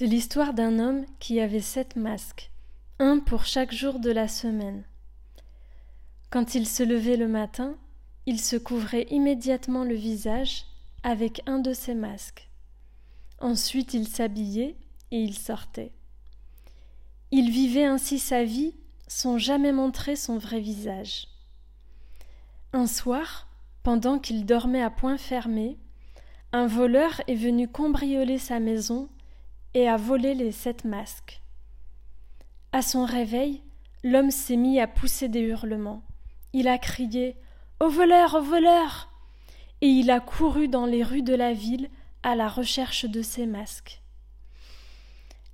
C'est 0.00 0.06
l'histoire 0.06 0.54
d'un 0.54 0.78
homme 0.78 1.06
qui 1.18 1.40
avait 1.40 1.58
sept 1.58 1.96
masques, 1.96 2.52
un 3.00 3.18
pour 3.18 3.46
chaque 3.46 3.72
jour 3.72 3.98
de 3.98 4.12
la 4.12 4.28
semaine. 4.28 4.84
Quand 6.30 6.54
il 6.54 6.68
se 6.68 6.84
levait 6.84 7.16
le 7.16 7.26
matin, 7.26 7.74
il 8.24 8.40
se 8.40 8.54
couvrait 8.54 9.08
immédiatement 9.10 9.82
le 9.82 9.96
visage 9.96 10.66
avec 11.02 11.42
un 11.46 11.58
de 11.58 11.72
ses 11.72 11.94
masques. 11.94 12.48
Ensuite 13.40 13.92
il 13.92 14.06
s'habillait 14.06 14.76
et 15.10 15.20
il 15.20 15.36
sortait. 15.36 15.90
Il 17.32 17.50
vivait 17.50 17.84
ainsi 17.84 18.20
sa 18.20 18.44
vie 18.44 18.74
sans 19.08 19.36
jamais 19.36 19.72
montrer 19.72 20.14
son 20.14 20.38
vrai 20.38 20.60
visage. 20.60 21.26
Un 22.72 22.86
soir, 22.86 23.48
pendant 23.82 24.20
qu'il 24.20 24.46
dormait 24.46 24.82
à 24.82 24.90
point 24.90 25.18
fermé, 25.18 25.76
un 26.52 26.68
voleur 26.68 27.20
est 27.26 27.34
venu 27.34 27.66
cambrioler 27.66 28.38
sa 28.38 28.60
maison 28.60 29.08
et 29.74 29.88
a 29.88 29.96
volé 29.96 30.34
les 30.34 30.52
sept 30.52 30.84
masques. 30.84 31.42
À 32.72 32.82
son 32.82 33.04
réveil, 33.04 33.62
l'homme 34.04 34.30
s'est 34.30 34.56
mis 34.56 34.80
à 34.80 34.86
pousser 34.86 35.28
des 35.28 35.40
hurlements. 35.40 36.02
Il 36.52 36.68
a 36.68 36.78
crié 36.78 37.36
Au 37.80 37.88
voleur, 37.88 38.34
au 38.34 38.42
voleur 38.42 39.10
Et 39.80 39.88
il 39.88 40.10
a 40.10 40.20
couru 40.20 40.68
dans 40.68 40.86
les 40.86 41.02
rues 41.02 41.22
de 41.22 41.34
la 41.34 41.52
ville 41.52 41.88
à 42.22 42.34
la 42.34 42.48
recherche 42.48 43.04
de 43.04 43.22
ses 43.22 43.46
masques. 43.46 44.02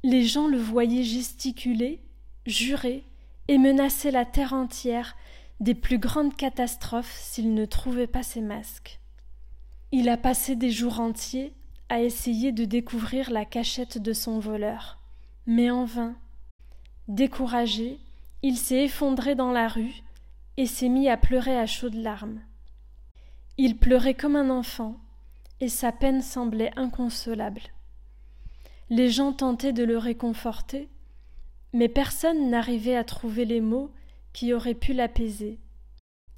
Les 0.02 0.24
gens 0.24 0.48
le 0.48 0.58
voyaient 0.58 1.04
gesticuler, 1.04 2.02
jurer 2.46 3.04
et 3.48 3.58
menacer 3.58 4.10
la 4.10 4.24
terre 4.24 4.52
entière 4.52 5.16
des 5.60 5.74
plus 5.74 5.98
grandes 5.98 6.36
catastrophes 6.36 7.16
s'il 7.18 7.54
ne 7.54 7.64
trouvait 7.64 8.06
pas 8.06 8.22
ses 8.22 8.40
masques. 8.40 9.00
Il 9.92 10.08
a 10.08 10.16
passé 10.16 10.56
des 10.56 10.70
jours 10.70 11.00
entiers 11.00 11.52
a 11.88 12.00
essayé 12.00 12.52
de 12.52 12.64
découvrir 12.64 13.30
la 13.30 13.44
cachette 13.44 13.98
de 13.98 14.12
son 14.12 14.38
voleur, 14.38 14.98
mais 15.46 15.70
en 15.70 15.84
vain. 15.84 16.16
Découragé, 17.08 17.98
il 18.42 18.56
s'est 18.56 18.84
effondré 18.84 19.34
dans 19.34 19.52
la 19.52 19.68
rue 19.68 20.02
et 20.56 20.66
s'est 20.66 20.88
mis 20.88 21.08
à 21.08 21.16
pleurer 21.16 21.58
à 21.58 21.66
chaudes 21.66 21.94
larmes. 21.94 22.40
Il 23.58 23.76
pleurait 23.76 24.14
comme 24.14 24.36
un 24.36 24.50
enfant, 24.50 24.96
et 25.60 25.68
sa 25.68 25.92
peine 25.92 26.22
semblait 26.22 26.72
inconsolable. 26.76 27.62
Les 28.90 29.08
gens 29.08 29.32
tentaient 29.32 29.72
de 29.72 29.84
le 29.84 29.98
réconforter, 29.98 30.88
mais 31.72 31.88
personne 31.88 32.50
n'arrivait 32.50 32.96
à 32.96 33.04
trouver 33.04 33.44
les 33.44 33.60
mots 33.60 33.90
qui 34.32 34.52
auraient 34.52 34.74
pu 34.74 34.92
l'apaiser. 34.92 35.58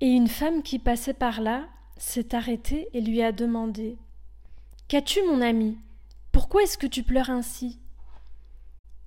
Et 0.00 0.08
une 0.08 0.28
femme 0.28 0.62
qui 0.62 0.78
passait 0.78 1.14
par 1.14 1.40
là 1.40 1.66
s'est 1.96 2.34
arrêtée 2.34 2.88
et 2.92 3.00
lui 3.00 3.22
a 3.22 3.32
demandé 3.32 3.96
Qu'as-tu, 4.88 5.20
mon 5.24 5.40
ami? 5.40 5.78
Pourquoi 6.30 6.62
est-ce 6.62 6.78
que 6.78 6.86
tu 6.86 7.02
pleures 7.02 7.30
ainsi? 7.30 7.80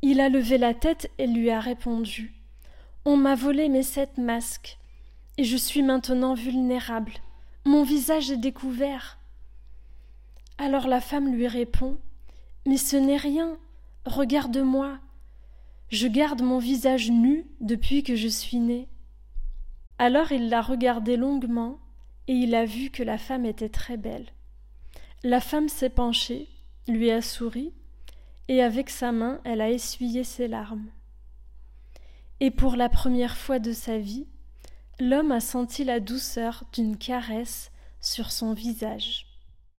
Il 0.02 0.20
a 0.20 0.28
levé 0.28 0.58
la 0.58 0.74
tête 0.74 1.10
et 1.18 1.26
lui 1.26 1.50
a 1.52 1.62
répondu 1.62 2.34
On 3.06 3.16
m'a 3.16 3.34
volé 3.34 3.70
mes 3.70 3.84
sept 3.84 4.18
masques, 4.18 4.78
et 5.38 5.46
je 5.46 5.56
suis 5.56 5.82
maintenant 5.82 6.34
vulnérable. 6.34 7.14
Mon 7.64 7.84
visage 7.84 8.30
est 8.30 8.36
découvert. 8.38 9.20
Alors 10.58 10.90
la 10.90 11.00
femme 11.00 11.34
lui 11.34 11.48
répond 11.48 11.98
Mais 12.66 12.76
ce 12.76 12.98
n'est 12.98 13.16
rien. 13.16 13.58
Regarde-moi. 14.06 15.00
Je 15.88 16.08
garde 16.08 16.42
mon 16.42 16.60
visage 16.60 17.10
nu 17.10 17.46
depuis 17.62 18.04
que 18.04 18.18
je 18.18 18.28
suis 18.28 18.60
né. 18.60 18.90
Alors 19.98 20.34
il 20.34 20.50
l'a 20.50 20.62
regardée 20.62 21.16
longuement, 21.16 21.80
et 22.28 22.34
il 22.34 22.54
a 22.54 22.66
vu 22.66 22.90
que 22.90 23.02
la 23.02 23.18
femme 23.18 23.46
était 23.46 23.70
très 23.70 23.96
belle. 23.96 24.34
La 25.24 25.42
femme 25.42 25.68
s'est 25.68 25.90
penchée, 25.90 26.48
lui 26.88 27.12
a 27.12 27.22
souri, 27.22 27.74
et 28.48 28.64
avec 28.64 28.90
sa 28.90 29.12
main 29.12 29.42
elle 29.44 29.60
a 29.60 29.70
essuyé 29.70 30.24
ses 30.24 30.48
larmes. 30.48 30.88
Et 32.40 32.52
pour 32.52 32.78
la 32.78 32.88
première 32.88 33.36
fois 33.36 33.60
de 33.60 33.74
sa 33.74 33.98
vie, 33.98 34.28
l'homme 35.00 35.34
a 35.34 35.42
senti 35.42 35.84
la 35.84 36.00
douceur 36.00 36.64
d'une 36.72 36.98
caresse 36.98 37.72
sur 38.00 38.32
son 38.32 38.54
visage. 38.54 39.29